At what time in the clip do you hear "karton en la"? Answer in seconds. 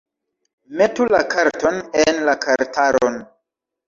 1.33-2.35